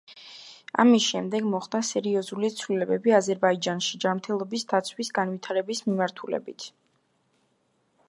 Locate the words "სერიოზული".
1.89-2.51